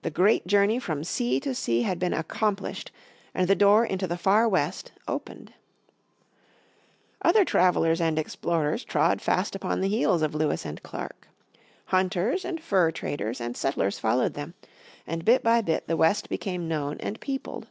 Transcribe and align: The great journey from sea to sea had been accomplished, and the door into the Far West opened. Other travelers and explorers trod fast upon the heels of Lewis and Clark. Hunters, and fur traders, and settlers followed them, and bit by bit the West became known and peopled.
The 0.00 0.10
great 0.10 0.46
journey 0.46 0.78
from 0.78 1.04
sea 1.04 1.38
to 1.40 1.54
sea 1.54 1.82
had 1.82 1.98
been 1.98 2.14
accomplished, 2.14 2.90
and 3.34 3.46
the 3.46 3.54
door 3.54 3.84
into 3.84 4.06
the 4.06 4.16
Far 4.16 4.48
West 4.48 4.90
opened. 5.06 5.52
Other 7.20 7.44
travelers 7.44 8.00
and 8.00 8.18
explorers 8.18 8.84
trod 8.84 9.20
fast 9.20 9.54
upon 9.54 9.82
the 9.82 9.88
heels 9.88 10.22
of 10.22 10.34
Lewis 10.34 10.64
and 10.64 10.82
Clark. 10.82 11.28
Hunters, 11.84 12.42
and 12.46 12.58
fur 12.58 12.90
traders, 12.90 13.38
and 13.38 13.54
settlers 13.54 13.98
followed 13.98 14.32
them, 14.32 14.54
and 15.06 15.26
bit 15.26 15.42
by 15.42 15.60
bit 15.60 15.86
the 15.86 15.96
West 15.98 16.30
became 16.30 16.66
known 16.66 16.96
and 16.98 17.20
peopled. 17.20 17.68